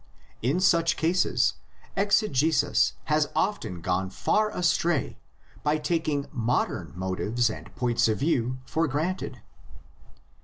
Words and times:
In 0.41 0.59
such 0.59 0.97
cases 0.97 1.53
exegesis 1.95 2.93
has 3.03 3.29
often 3.35 3.81
gone 3.81 4.09
far 4.09 4.49
astray 4.49 5.19
by 5.61 5.77
taking 5.77 6.25
modern 6.31 6.91
motives 6.95 7.51
and 7.51 7.75
points 7.75 8.07
of 8.07 8.17
view 8.17 8.57
for 8.65 8.87
granted. 8.87 9.43